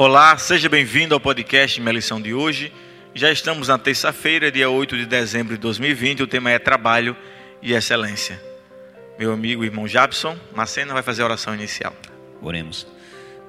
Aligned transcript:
Olá, 0.00 0.38
seja 0.38 0.68
bem-vindo 0.68 1.12
ao 1.12 1.18
podcast 1.18 1.80
Minha 1.80 1.94
Lição 1.94 2.22
de 2.22 2.32
hoje. 2.32 2.72
Já 3.12 3.32
estamos 3.32 3.66
na 3.66 3.76
terça-feira, 3.76 4.48
dia 4.48 4.70
8 4.70 4.96
de 4.96 5.04
dezembro 5.04 5.56
de 5.56 5.60
2020. 5.60 6.22
O 6.22 6.26
tema 6.28 6.52
é 6.52 6.58
Trabalho 6.60 7.16
e 7.60 7.72
Excelência. 7.72 8.40
Meu 9.18 9.32
amigo 9.32 9.64
irmão 9.64 9.88
Jabson 9.88 10.38
Macena 10.54 10.94
vai 10.94 11.02
fazer 11.02 11.22
a 11.22 11.24
oração 11.24 11.52
inicial. 11.52 11.92
Oremos. 12.40 12.86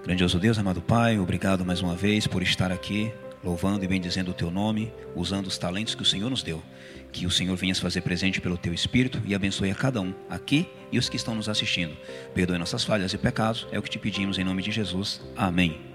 Grandioso 0.04 0.40
Deus, 0.40 0.58
amado 0.58 0.82
Pai, 0.82 1.20
obrigado 1.20 1.64
mais 1.64 1.84
uma 1.84 1.96
vez 1.96 2.26
por 2.26 2.42
estar 2.42 2.72
aqui, 2.72 3.14
louvando 3.44 3.86
e 3.86 3.88
bendizendo 3.88 4.32
o 4.32 4.34
Teu 4.34 4.50
nome, 4.50 4.92
usando 5.16 5.46
os 5.46 5.58
talentos 5.60 5.94
que 5.94 6.02
o 6.02 6.06
Senhor 6.06 6.32
nos 6.32 6.42
deu. 6.42 6.64
Que 7.12 7.28
o 7.28 7.32
Senhor 7.32 7.56
venha 7.58 7.76
se 7.76 7.82
fazer 7.82 8.02
presente 8.02 8.42
pelo 8.42 8.58
Teu 8.58 8.74
Espírito 8.74 9.22
e 9.24 9.36
abençoe 9.36 9.70
a 9.70 9.76
cada 9.76 10.02
um, 10.02 10.16
aqui 10.28 10.68
e 10.92 10.98
os 10.98 11.10
que 11.10 11.16
estão 11.16 11.36
nos 11.36 11.48
assistindo. 11.48 11.96
Perdoe 12.34 12.58
nossas 12.58 12.84
falhas 12.84 13.14
e 13.14 13.20
pecados, 13.20 13.68
é 13.72 13.78
o 13.78 13.84
que 13.84 13.90
te 13.92 14.00
pedimos 14.00 14.40
em 14.40 14.44
nome 14.44 14.64
de 14.64 14.72
Jesus. 14.72 15.22
Amém. 15.38 15.89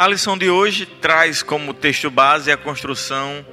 A 0.00 0.08
lição 0.08 0.38
de 0.38 0.48
hoje 0.48 0.86
traz 0.86 1.42
como 1.42 1.74
texto 1.74 2.10
base 2.10 2.50
a 2.50 2.56
construção 2.56 3.44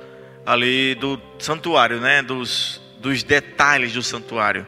ali 0.46 0.96
do 0.96 1.20
santuário, 1.40 2.00
né? 2.00 2.22
dos, 2.22 2.82
dos 3.02 3.22
detalhes 3.22 3.92
do 3.92 4.02
santuário. 4.02 4.66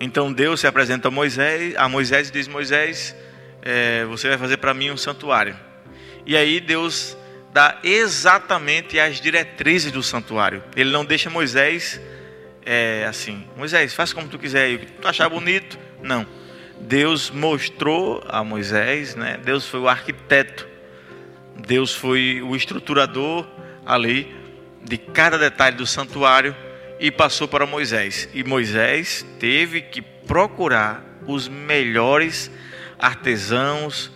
Então 0.00 0.32
Deus 0.32 0.58
se 0.58 0.66
apresenta 0.66 1.06
a 1.06 1.10
Moisés, 1.12 1.76
a 1.76 1.88
Moisés 1.88 2.28
e 2.28 2.32
diz: 2.32 2.48
Moisés, 2.48 3.14
é, 3.62 4.04
você 4.06 4.30
vai 4.30 4.36
fazer 4.36 4.56
para 4.56 4.74
mim 4.74 4.90
um 4.90 4.96
santuário. 4.96 5.56
E 6.26 6.36
aí 6.36 6.58
Deus 6.58 7.16
dá 7.52 7.78
exatamente 7.84 8.98
as 8.98 9.20
diretrizes 9.20 9.92
do 9.92 10.02
santuário. 10.02 10.60
Ele 10.74 10.90
não 10.90 11.04
deixa 11.04 11.30
Moisés 11.30 12.00
é, 12.66 13.06
assim: 13.08 13.46
Moisés, 13.56 13.94
faz 13.94 14.12
como 14.12 14.26
tu 14.26 14.40
quiser, 14.40 14.74
o 14.74 14.78
que 14.80 14.86
tu 14.86 15.06
achar 15.06 15.28
bonito. 15.28 15.78
Não. 16.02 16.26
Deus 16.80 17.30
mostrou 17.30 18.24
a 18.28 18.42
Moisés, 18.42 19.14
né? 19.14 19.38
Deus 19.44 19.68
foi 19.68 19.78
o 19.78 19.88
arquiteto, 19.88 20.71
Deus 21.66 21.94
foi 21.94 22.42
o 22.42 22.56
estruturador 22.56 23.46
ali 23.86 24.34
de 24.82 24.96
cada 24.98 25.38
detalhe 25.38 25.76
do 25.76 25.86
santuário 25.86 26.54
e 26.98 27.10
passou 27.10 27.48
para 27.48 27.66
Moisés. 27.66 28.28
E 28.34 28.44
Moisés 28.44 29.24
teve 29.38 29.80
que 29.80 30.02
procurar 30.02 31.04
os 31.26 31.48
melhores 31.48 32.50
artesãos 32.98 34.10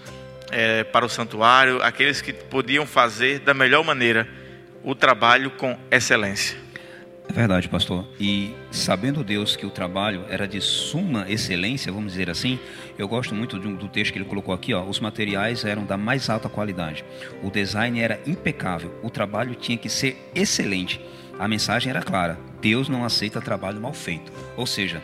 é, 0.50 0.84
para 0.84 1.05
o 1.05 1.08
santuário, 1.08 1.83
aqueles 1.83 2.20
que 2.20 2.33
podiam 2.33 2.86
fazer 2.86 3.41
da 3.41 3.53
melhor 3.53 3.84
maneira 3.84 4.28
o 4.84 4.94
trabalho 4.94 5.50
com 5.50 5.77
excelência. 5.91 6.66
Verdade, 7.37 7.69
pastor. 7.69 8.03
E 8.19 8.55
sabendo 8.70 9.23
Deus 9.23 9.56
que 9.56 9.67
o 9.67 9.70
trabalho 9.70 10.25
era 10.31 10.48
de 10.48 10.59
suma 10.59 11.31
excelência, 11.31 11.93
vamos 11.93 12.12
dizer 12.12 12.31
assim, 12.31 12.59
eu 12.97 13.06
gosto 13.06 13.34
muito 13.34 13.59
do 13.59 13.89
texto 13.89 14.11
que 14.11 14.19
ele 14.19 14.25
colocou 14.25 14.55
aqui. 14.55 14.73
Ó, 14.73 14.83
os 14.83 15.01
materiais 15.01 15.62
eram 15.62 15.84
da 15.84 15.98
mais 15.98 16.31
alta 16.31 16.48
qualidade, 16.48 17.05
o 17.43 17.51
design 17.51 18.01
era 18.01 18.19
impecável, 18.27 18.98
o 19.03 19.11
trabalho 19.11 19.55
tinha 19.55 19.77
que 19.77 19.91
ser 19.91 20.31
excelente. 20.34 20.98
A 21.39 21.47
mensagem 21.47 21.91
era 21.91 22.01
clara: 22.01 22.39
Deus 22.62 22.89
não 22.89 23.05
aceita 23.05 23.39
trabalho 23.39 23.83
mal 23.83 23.93
feito. 23.93 24.33
Ou 24.56 24.67
seja, 24.67 25.03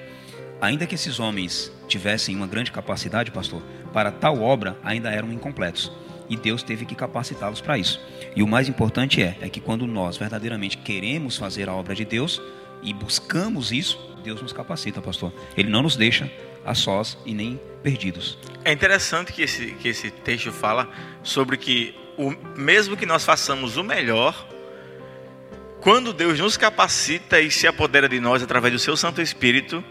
ainda 0.59 0.87
que 0.87 0.95
esses 0.95 1.21
homens 1.21 1.71
tivessem 1.87 2.35
uma 2.35 2.47
grande 2.47 2.73
capacidade, 2.73 3.31
pastor, 3.31 3.63
para 3.93 4.11
tal 4.11 4.41
obra 4.41 4.79
ainda 4.83 5.11
eram 5.11 5.31
incompletos. 5.31 5.93
E 6.33 6.37
Deus 6.39 6.63
teve 6.63 6.87
que 6.87 6.95
capacitá-los 6.95 7.61
para 7.61 7.77
isso. 7.77 8.01
E 8.35 8.43
o 8.43 8.47
mais 8.47 8.67
importante 8.67 9.23
é, 9.23 9.37
é 9.43 9.51
que 9.51 9.61
quando 9.61 9.87
nós 9.87 10.17
verdadeiramente 10.17 10.79
queremos 10.79 11.37
fazer 11.37 11.69
a 11.69 11.75
obra 11.75 11.95
de 11.95 12.07
Deus 12.07 12.41
e 12.83 12.95
buscamos 12.95 13.71
isso, 13.71 14.01
Deus 14.25 14.41
nos 14.41 14.51
capacita, 14.51 15.03
pastor. 15.03 15.31
Ele 15.55 15.69
não 15.69 15.83
nos 15.83 15.95
deixa 15.95 16.33
a 16.65 16.75
sós 16.75 17.19
e 17.27 17.35
nem 17.35 17.61
perdidos. 17.83 18.39
É 18.65 18.73
interessante 18.73 19.31
que 19.31 19.43
esse, 19.43 19.73
que 19.73 19.89
esse 19.89 20.11
texto 20.11 20.51
fala 20.51 20.89
sobre 21.23 21.59
que 21.59 21.95
o, 22.17 22.31
mesmo 22.59 22.97
que 22.97 23.05
nós 23.05 23.27
façamos 23.27 23.77
o 23.77 23.85
melhor, 23.85 24.49
quando 25.83 26.15
Deus 26.15 26.39
nos 26.39 26.57
capacita 26.57 27.43
e 27.43 27.51
se 27.51 27.67
apodera 27.67 28.09
de 28.09 28.19
nós 28.19 28.43
através 28.43 28.73
do 28.73 28.79
seu 28.79 28.97
Santo 28.97 29.21
Espírito, 29.21 29.85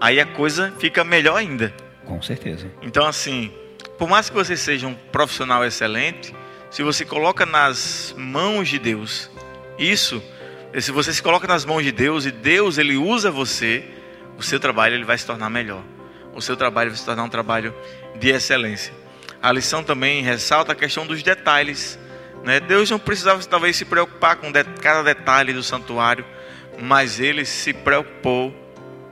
aí 0.00 0.20
a 0.20 0.26
coisa 0.26 0.72
fica 0.78 1.02
melhor 1.02 1.34
ainda. 1.34 1.74
Com 2.04 2.22
certeza. 2.22 2.70
Então, 2.82 3.04
assim, 3.04 3.52
por 3.98 4.08
mais 4.08 4.30
que 4.30 4.34
você 4.34 4.56
seja 4.56 4.86
um 4.86 4.94
profissional 4.94 5.64
excelente, 5.64 6.34
se 6.70 6.82
você 6.82 7.04
coloca 7.04 7.44
nas 7.44 8.14
mãos 8.16 8.68
de 8.68 8.78
Deus, 8.78 9.30
isso, 9.78 10.22
se 10.80 10.90
você 10.92 11.12
se 11.12 11.22
coloca 11.22 11.46
nas 11.46 11.64
mãos 11.64 11.82
de 11.82 11.92
Deus 11.92 12.24
e 12.24 12.30
Deus 12.30 12.78
ele 12.78 12.96
usa 12.96 13.30
você, 13.30 13.84
o 14.38 14.42
seu 14.42 14.60
trabalho 14.60 14.94
ele 14.94 15.04
vai 15.04 15.18
se 15.18 15.26
tornar 15.26 15.50
melhor. 15.50 15.82
O 16.34 16.40
seu 16.40 16.56
trabalho 16.56 16.90
vai 16.90 16.98
se 16.98 17.04
tornar 17.04 17.24
um 17.24 17.28
trabalho 17.28 17.74
de 18.18 18.28
excelência. 18.28 18.94
A 19.42 19.50
lição 19.50 19.82
também 19.82 20.22
ressalta 20.22 20.72
a 20.72 20.74
questão 20.74 21.06
dos 21.06 21.22
detalhes. 21.22 21.98
Né? 22.44 22.60
Deus 22.60 22.88
não 22.90 22.98
precisava 22.98 23.42
talvez 23.44 23.76
se 23.76 23.84
preocupar 23.84 24.36
com 24.36 24.52
cada 24.80 25.02
detalhe 25.02 25.52
do 25.52 25.62
santuário, 25.62 26.24
mas 26.80 27.18
ele 27.18 27.44
se 27.44 27.72
preocupou 27.72 28.54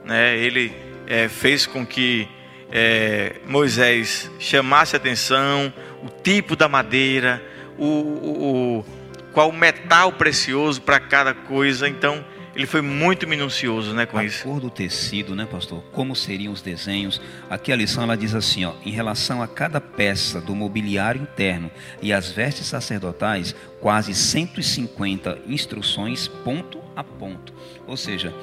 né, 0.07 0.37
ele 0.37 0.73
é, 1.05 1.27
fez 1.27 1.67
com 1.67 1.85
que 1.85 2.27
é, 2.71 3.37
Moisés 3.45 4.29
chamasse 4.39 4.95
atenção, 4.95 5.73
o 6.03 6.09
tipo 6.09 6.55
da 6.55 6.67
madeira, 6.67 7.41
o, 7.77 7.85
o, 7.85 8.79
o 8.79 8.85
qual 9.33 9.51
metal 9.51 10.11
precioso 10.11 10.81
para 10.81 10.99
cada 10.99 11.33
coisa. 11.33 11.87
Então, 11.87 12.23
ele 12.57 12.65
foi 12.65 12.81
muito 12.81 13.27
minucioso, 13.27 13.93
né, 13.93 14.07
com 14.07 14.17
a 14.17 14.25
isso. 14.25 14.41
A 14.41 14.51
cor 14.51 14.59
do 14.59 14.71
tecido, 14.71 15.35
né, 15.35 15.45
pastor? 15.45 15.83
Como 15.91 16.15
seriam 16.15 16.51
os 16.51 16.59
desenhos? 16.59 17.21
Aqui 17.47 17.71
a 17.71 17.75
lição 17.75 18.01
ela 18.01 18.17
diz 18.17 18.33
assim, 18.33 18.65
ó, 18.65 18.73
em 18.83 18.89
relação 18.89 19.43
a 19.43 19.47
cada 19.47 19.79
peça 19.79 20.41
do 20.41 20.55
mobiliário 20.55 21.21
interno 21.21 21.69
e 22.01 22.11
as 22.11 22.31
vestes 22.31 22.65
sacerdotais, 22.65 23.53
quase 23.79 24.15
150 24.15 25.37
instruções 25.45 26.27
ponto 26.27 26.79
a 26.95 27.03
ponto. 27.03 27.53
Ou 27.85 27.95
seja, 27.95 28.33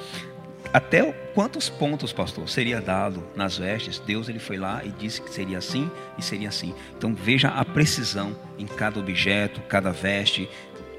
até 0.75 1.05
quantos 1.33 1.69
pontos, 1.69 2.13
pastor, 2.13 2.49
seria 2.49 2.81
dado 2.81 3.23
nas 3.37 3.57
vestes? 3.57 4.01
Deus 4.01 4.29
ele 4.29 4.41
foi 4.41 4.57
lá 4.57 4.85
e 4.85 4.89
disse 4.89 5.23
que 5.23 5.33
seria 5.33 5.59
assim 5.59 5.89
e 6.19 6.23
seria 6.23 6.49
assim. 6.49 6.75
Então 6.99 7.15
veja 7.15 7.47
a 7.47 7.65
precisão 7.65 8.37
em 8.59 8.67
cada 8.67 8.99
objeto, 8.99 9.61
cada 9.69 9.93
veste, 9.93 10.51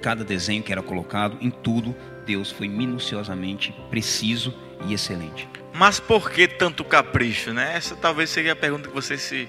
cada 0.02 0.24
desenho 0.24 0.64
que 0.64 0.72
era 0.72 0.82
colocado, 0.82 1.38
em 1.42 1.50
tudo, 1.50 1.94
Deus 2.26 2.52
foi 2.52 2.70
minuciosamente 2.70 3.76
preciso 3.90 4.54
e 4.88 4.94
excelente. 4.94 5.46
Mas 5.74 6.00
por 6.00 6.32
que 6.32 6.48
tanto 6.48 6.86
capricho, 6.86 7.52
né? 7.52 7.74
Essa 7.76 7.98
talvez 7.98 8.30
seja 8.30 8.54
a 8.54 8.56
pergunta 8.56 8.88
que 8.88 8.96
você 8.96 9.18
se, 9.18 9.46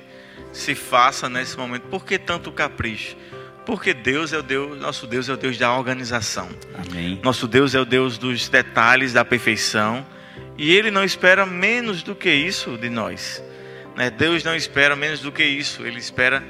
se 0.52 0.74
faça 0.74 1.28
nesse 1.28 1.56
momento. 1.56 1.84
Por 1.84 2.04
que 2.04 2.18
tanto 2.18 2.50
capricho? 2.50 3.16
Porque 3.64 3.94
Deus 3.94 4.32
é 4.32 4.38
o 4.38 4.42
Deus, 4.42 4.76
nosso 4.76 5.06
Deus 5.06 5.28
é 5.28 5.32
o 5.32 5.36
Deus 5.36 5.56
da 5.56 5.72
organização. 5.72 6.48
Amém. 6.74 7.20
Nosso 7.22 7.46
Deus 7.46 7.76
é 7.76 7.80
o 7.80 7.84
Deus 7.84 8.18
dos 8.18 8.48
detalhes, 8.48 9.12
da 9.12 9.24
perfeição. 9.24 10.04
E 10.58 10.74
Ele 10.74 10.90
não 10.90 11.04
espera 11.04 11.44
menos 11.44 12.02
do 12.02 12.14
que 12.14 12.30
isso 12.30 12.78
de 12.78 12.88
nós. 12.88 13.42
Né? 13.94 14.10
Deus 14.10 14.44
não 14.44 14.54
espera 14.54 14.96
menos 14.96 15.20
do 15.20 15.32
que 15.32 15.44
isso. 15.44 15.86
Ele 15.86 15.98
espera 15.98 16.42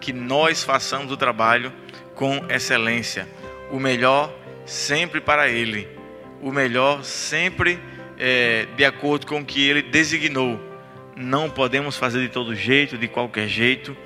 que 0.00 0.12
nós 0.12 0.62
façamos 0.62 1.10
o 1.10 1.16
trabalho 1.16 1.72
com 2.14 2.44
excelência. 2.48 3.28
O 3.70 3.78
melhor 3.78 4.34
sempre 4.66 5.20
para 5.20 5.48
Ele. 5.48 5.88
O 6.40 6.52
melhor 6.52 7.04
sempre 7.04 7.78
é, 8.18 8.66
de 8.76 8.84
acordo 8.84 9.26
com 9.26 9.40
o 9.40 9.44
que 9.44 9.66
Ele 9.66 9.82
designou. 9.82 10.60
Não 11.16 11.48
podemos 11.48 11.96
fazer 11.96 12.20
de 12.20 12.28
todo 12.28 12.54
jeito, 12.54 12.98
de 12.98 13.08
qualquer 13.08 13.48
jeito. 13.48 13.96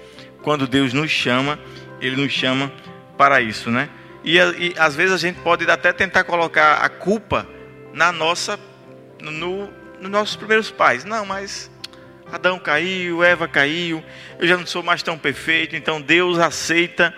Quando 0.42 0.66
Deus 0.68 0.92
nos 0.92 1.10
chama, 1.10 1.58
Ele 2.00 2.16
nos 2.16 2.32
chama 2.32 2.72
para 3.16 3.40
isso, 3.40 3.70
né? 3.70 3.88
E, 4.22 4.36
e 4.36 4.74
às 4.76 4.94
vezes 4.94 5.12
a 5.12 5.18
gente 5.18 5.40
pode 5.40 5.68
até 5.70 5.92
tentar 5.92 6.24
colocar 6.24 6.76
a 6.76 6.88
culpa 6.88 7.46
na 7.92 8.12
nossa 8.12 8.58
no, 9.20 9.68
nos 10.00 10.10
nossos 10.10 10.36
primeiros 10.36 10.70
pais. 10.70 11.04
Não, 11.04 11.24
mas 11.24 11.70
Adão 12.30 12.58
caiu, 12.58 13.22
Eva 13.22 13.48
caiu, 13.48 14.02
eu 14.38 14.46
já 14.46 14.56
não 14.56 14.66
sou 14.66 14.82
mais 14.82 15.02
tão 15.02 15.18
perfeito, 15.18 15.74
então 15.74 16.00
Deus 16.00 16.38
aceita 16.38 17.14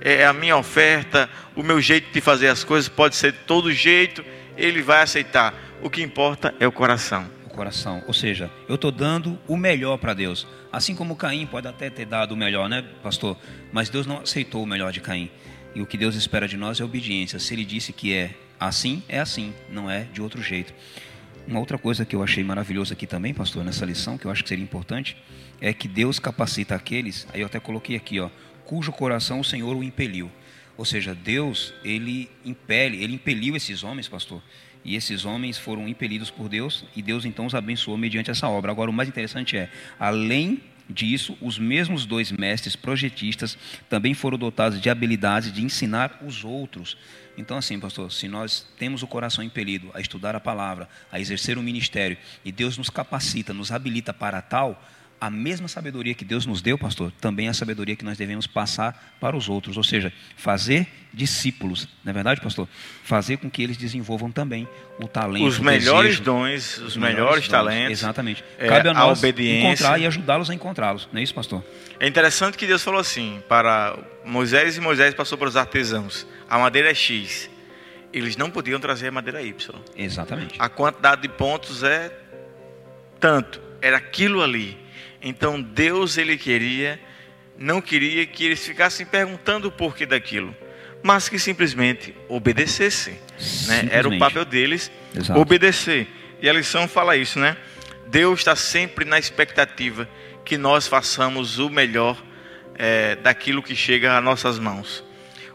é, 0.00 0.24
a 0.24 0.32
minha 0.32 0.56
oferta, 0.56 1.28
o 1.56 1.62
meu 1.62 1.80
jeito 1.80 2.12
de 2.12 2.20
fazer 2.20 2.48
as 2.48 2.64
coisas 2.64 2.88
pode 2.88 3.16
ser 3.16 3.32
de 3.32 3.38
todo 3.40 3.72
jeito, 3.72 4.24
Ele 4.56 4.82
vai 4.82 5.02
aceitar. 5.02 5.54
O 5.82 5.88
que 5.88 6.02
importa 6.02 6.54
é 6.60 6.66
o 6.66 6.72
coração. 6.72 7.26
O 7.46 7.50
coração, 7.50 8.02
ou 8.06 8.12
seja, 8.12 8.50
eu 8.68 8.74
estou 8.74 8.92
dando 8.92 9.38
o 9.48 9.56
melhor 9.56 9.96
para 9.98 10.14
Deus. 10.14 10.46
Assim 10.72 10.94
como 10.94 11.16
Caim 11.16 11.46
pode 11.46 11.66
até 11.66 11.90
ter 11.90 12.04
dado 12.04 12.32
o 12.32 12.36
melhor, 12.36 12.68
né, 12.68 12.84
pastor? 13.02 13.36
Mas 13.72 13.88
Deus 13.88 14.06
não 14.06 14.20
aceitou 14.20 14.62
o 14.62 14.66
melhor 14.66 14.92
de 14.92 15.00
Caim. 15.00 15.30
E 15.74 15.80
o 15.80 15.86
que 15.86 15.96
Deus 15.96 16.14
espera 16.14 16.46
de 16.46 16.56
nós 16.56 16.80
é 16.80 16.84
obediência. 16.84 17.38
Se 17.38 17.54
Ele 17.54 17.64
disse 17.64 17.92
que 17.92 18.14
é 18.14 18.34
assim, 18.58 19.02
é 19.08 19.18
assim, 19.18 19.54
não 19.70 19.90
é 19.90 20.04
de 20.12 20.20
outro 20.20 20.42
jeito. 20.42 20.72
Uma 21.50 21.58
outra 21.58 21.76
coisa 21.76 22.04
que 22.04 22.14
eu 22.14 22.22
achei 22.22 22.44
maravilhoso 22.44 22.92
aqui 22.92 23.08
também, 23.08 23.34
pastor, 23.34 23.64
nessa 23.64 23.84
lição, 23.84 24.16
que 24.16 24.24
eu 24.24 24.30
acho 24.30 24.44
que 24.44 24.48
seria 24.48 24.62
importante, 24.62 25.16
é 25.60 25.72
que 25.72 25.88
Deus 25.88 26.20
capacita 26.20 26.76
aqueles, 26.76 27.26
aí 27.34 27.40
eu 27.40 27.46
até 27.46 27.58
coloquei 27.58 27.96
aqui, 27.96 28.20
ó, 28.20 28.30
cujo 28.64 28.92
coração 28.92 29.40
o 29.40 29.44
Senhor 29.44 29.74
o 29.76 29.82
impeliu. 29.82 30.30
Ou 30.76 30.84
seja, 30.84 31.12
Deus, 31.12 31.74
ele 31.82 32.30
impele, 32.44 33.02
ele 33.02 33.14
impeliu 33.14 33.56
esses 33.56 33.82
homens, 33.82 34.06
pastor, 34.06 34.40
e 34.84 34.94
esses 34.94 35.24
homens 35.24 35.58
foram 35.58 35.88
impelidos 35.88 36.30
por 36.30 36.48
Deus, 36.48 36.84
e 36.94 37.02
Deus 37.02 37.24
então 37.24 37.46
os 37.46 37.54
abençoou 37.54 37.98
mediante 37.98 38.30
essa 38.30 38.48
obra. 38.48 38.70
Agora, 38.70 38.88
o 38.88 38.94
mais 38.94 39.08
interessante 39.08 39.56
é, 39.56 39.68
além 39.98 40.62
Disso, 40.90 41.38
os 41.40 41.56
mesmos 41.56 42.04
dois 42.04 42.32
mestres 42.32 42.74
projetistas 42.74 43.56
também 43.88 44.12
foram 44.12 44.36
dotados 44.36 44.80
de 44.80 44.90
habilidade 44.90 45.52
de 45.52 45.62
ensinar 45.62 46.18
os 46.26 46.44
outros. 46.44 46.96
Então, 47.38 47.56
assim, 47.56 47.78
pastor, 47.78 48.10
se 48.10 48.26
nós 48.26 48.66
temos 48.76 49.02
o 49.02 49.06
coração 49.06 49.44
impelido 49.44 49.90
a 49.94 50.00
estudar 50.00 50.34
a 50.34 50.40
palavra, 50.40 50.88
a 51.10 51.20
exercer 51.20 51.56
o 51.56 51.62
ministério, 51.62 52.16
e 52.44 52.50
Deus 52.50 52.76
nos 52.76 52.90
capacita, 52.90 53.54
nos 53.54 53.70
habilita 53.70 54.12
para 54.12 54.42
tal, 54.42 54.82
a 55.20 55.28
mesma 55.28 55.68
sabedoria 55.68 56.14
que 56.14 56.24
Deus 56.24 56.46
nos 56.46 56.62
deu, 56.62 56.78
pastor, 56.78 57.12
também 57.20 57.46
é 57.46 57.50
a 57.50 57.54
sabedoria 57.54 57.94
que 57.94 58.04
nós 58.04 58.16
devemos 58.16 58.46
passar 58.46 59.16
para 59.20 59.36
os 59.36 59.48
outros, 59.48 59.76
ou 59.76 59.84
seja, 59.84 60.10
fazer 60.34 60.88
discípulos, 61.12 61.86
não 62.02 62.10
é 62.10 62.14
verdade, 62.14 62.40
pastor? 62.40 62.66
Fazer 63.04 63.36
com 63.36 63.50
que 63.50 63.62
eles 63.62 63.76
desenvolvam 63.76 64.30
também 64.30 64.66
o 64.98 65.06
talento, 65.06 65.44
os 65.44 65.58
melhores 65.58 66.18
desejo, 66.18 66.22
dons, 66.22 66.78
os, 66.78 66.96
melhores, 66.96 67.42
dons. 67.42 67.48
talentos. 67.48 67.98
Exatamente. 67.98 68.42
é, 68.58 68.66
Cabe 68.66 68.88
a 68.88 68.94
nós 68.94 69.18
obediência. 69.18 69.66
encontrar 69.66 70.00
e 70.00 70.06
ajudá-los 70.06 70.48
a 70.48 70.54
encontrá-los, 70.54 71.08
não 71.12 71.20
é 71.20 71.22
isso, 71.22 71.34
pastor? 71.34 71.62
É 71.98 72.06
interessante 72.08 72.56
que 72.56 72.66
Deus 72.66 72.82
falou 72.82 73.00
assim 73.00 73.42
para 73.46 73.98
Moisés 74.24 74.76
e 74.78 74.80
Moisés 74.80 75.12
passou 75.12 75.36
para 75.36 75.48
os 75.48 75.56
artesãos: 75.56 76.26
a 76.48 76.58
madeira 76.58 76.90
é 76.90 76.94
X. 76.94 77.50
Eles 78.12 78.36
não 78.36 78.50
podiam 78.50 78.80
trazer 78.80 79.08
a 79.08 79.12
madeira 79.12 79.42
Y. 79.42 79.78
Exatamente. 79.94 80.54
A 80.58 80.68
quantidade 80.68 81.22
de 81.22 81.28
pontos 81.28 81.82
é 81.84 82.10
tanto, 83.20 83.60
era 83.82 83.98
aquilo 83.98 84.42
ali. 84.42 84.76
Então 85.22 85.60
Deus 85.60 86.16
ele 86.16 86.36
queria, 86.36 86.98
não 87.58 87.80
queria 87.80 88.26
que 88.26 88.44
eles 88.44 88.64
ficassem 88.64 89.04
perguntando 89.04 89.68
o 89.68 89.72
porquê 89.72 90.06
daquilo, 90.06 90.54
mas 91.02 91.28
que 91.28 91.38
simplesmente 91.38 92.14
obedecessem. 92.28 93.18
Né? 93.66 93.88
Era 93.90 94.08
o 94.08 94.18
papel 94.18 94.44
deles 94.44 94.90
Exato. 95.14 95.38
obedecer. 95.38 96.08
E 96.40 96.48
a 96.48 96.52
lição 96.52 96.88
fala 96.88 97.16
isso, 97.16 97.38
né? 97.38 97.56
Deus 98.06 98.40
está 98.40 98.56
sempre 98.56 99.04
na 99.04 99.18
expectativa 99.18 100.08
que 100.44 100.56
nós 100.56 100.86
façamos 100.86 101.58
o 101.58 101.68
melhor 101.68 102.20
eh, 102.76 103.16
daquilo 103.16 103.62
que 103.62 103.76
chega 103.76 104.16
às 104.16 104.24
nossas 104.24 104.58
mãos. 104.58 105.04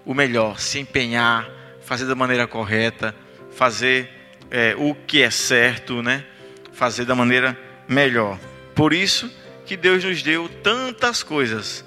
O 0.05 0.13
melhor, 0.13 0.59
se 0.59 0.79
empenhar, 0.79 1.49
fazer 1.81 2.05
da 2.05 2.15
maneira 2.15 2.47
correta, 2.47 3.15
fazer 3.51 4.09
eh, 4.51 4.75
o 4.77 4.93
que 4.93 5.23
é 5.23 5.29
certo, 5.31 6.03
né? 6.03 6.23
Fazer 6.71 7.03
da 7.05 7.15
maneira 7.15 7.57
melhor. 7.87 8.39
Por 8.75 8.93
isso 8.93 9.29
que 9.65 9.75
Deus 9.75 10.03
nos 10.03 10.21
deu 10.21 10.47
tantas 10.47 11.23
coisas, 11.23 11.83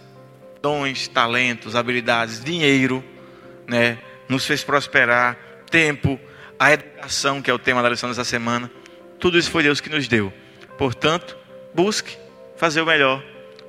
dons, 0.60 1.08
talentos, 1.08 1.76
habilidades, 1.76 2.42
dinheiro, 2.42 3.04
né? 3.66 3.98
Nos 4.28 4.44
fez 4.44 4.64
prosperar, 4.64 5.36
tempo, 5.70 6.18
a 6.58 6.72
educação, 6.72 7.40
que 7.40 7.50
é 7.50 7.54
o 7.54 7.58
tema 7.58 7.82
da 7.82 7.88
lição 7.88 8.08
dessa 8.08 8.24
semana. 8.24 8.70
Tudo 9.18 9.38
isso 9.38 9.50
foi 9.50 9.62
Deus 9.62 9.80
que 9.80 9.88
nos 9.88 10.08
deu. 10.08 10.32
Portanto, 10.76 11.36
busque 11.74 12.16
fazer 12.56 12.80
o 12.80 12.86
melhor, 12.86 13.22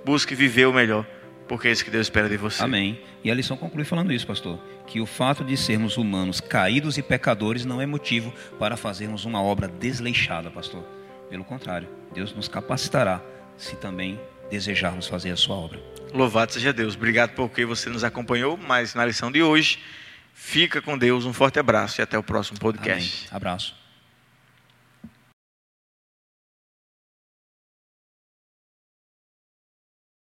busque 0.03 0.35
viver 0.35 0.65
o 0.65 0.73
melhor, 0.73 1.05
porque 1.47 1.67
é 1.67 1.71
isso 1.71 1.85
que 1.85 1.91
Deus 1.91 2.07
espera 2.07 2.27
de 2.27 2.37
você. 2.37 2.63
Amém. 2.63 2.99
E 3.23 3.29
a 3.29 3.35
lição 3.35 3.57
conclui 3.57 3.85
falando 3.85 4.11
isso, 4.11 4.25
pastor. 4.25 4.59
Que 4.87 4.99
o 4.99 5.05
fato 5.05 5.43
de 5.43 5.55
sermos 5.55 5.97
humanos 5.97 6.41
caídos 6.41 6.97
e 6.97 7.01
pecadores 7.01 7.65
não 7.65 7.81
é 7.81 7.85
motivo 7.85 8.33
para 8.57 8.75
fazermos 8.75 9.25
uma 9.25 9.41
obra 9.41 9.67
desleixada, 9.67 10.49
pastor. 10.49 10.83
Pelo 11.29 11.43
contrário, 11.43 11.87
Deus 12.13 12.33
nos 12.33 12.47
capacitará 12.47 13.21
se 13.59 13.75
também 13.75 14.19
desejarmos 14.49 15.07
fazer 15.07 15.31
a 15.31 15.35
sua 15.35 15.55
obra. 15.55 15.79
Louvado 16.13 16.51
seja 16.51 16.73
Deus. 16.73 16.95
Obrigado 16.95 17.31
porque 17.35 17.65
você 17.65 17.89
nos 17.89 18.03
acompanhou, 18.03 18.57
mas 18.57 18.95
na 18.95 19.05
lição 19.05 19.31
de 19.31 19.43
hoje, 19.43 19.79
fica 20.33 20.81
com 20.81 20.97
Deus, 20.97 21.25
um 21.25 21.33
forte 21.33 21.59
abraço 21.59 22.01
e 22.01 22.03
até 22.03 22.17
o 22.17 22.23
próximo 22.23 22.57
Amém. 22.59 22.73
podcast. 22.73 23.27
Abraço. 23.31 23.88